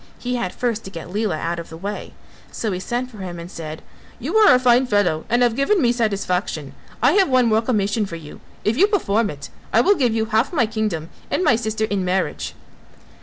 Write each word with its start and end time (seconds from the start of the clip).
He 0.17 0.35
had 0.35 0.51
first 0.51 0.83
to 0.85 0.89
get 0.89 1.13
Lela 1.13 1.37
out 1.37 1.59
of 1.59 1.69
the 1.69 1.77
way, 1.77 2.15
so 2.51 2.71
he 2.71 2.79
sent 2.79 3.11
for 3.11 3.19
him 3.19 3.37
and 3.37 3.51
said, 3.51 3.83
"You 4.19 4.35
are 4.37 4.55
a 4.55 4.59
fine 4.59 4.87
fellow 4.87 5.25
and 5.29 5.43
have 5.43 5.55
given 5.55 5.79
me 5.79 5.91
satisfaction. 5.91 6.73
I 7.03 7.11
have 7.11 7.29
one 7.29 7.45
more 7.45 7.61
commission 7.61 8.07
for 8.07 8.15
you, 8.15 8.39
if 8.63 8.75
you 8.77 8.87
perform 8.87 9.29
it 9.29 9.51
I 9.71 9.81
will 9.81 9.93
give 9.93 10.15
you 10.15 10.25
half 10.25 10.51
my 10.51 10.65
kingdom 10.65 11.11
and 11.29 11.43
my 11.43 11.55
sister 11.55 11.85
in 11.85 12.03
marriage." 12.03 12.55